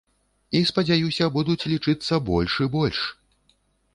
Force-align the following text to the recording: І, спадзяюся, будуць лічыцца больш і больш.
І, 0.59 0.61
спадзяюся, 0.69 1.27
будуць 1.35 1.67
лічыцца 1.73 2.19
больш 2.29 2.55
і 2.65 2.69
больш. 2.79 3.03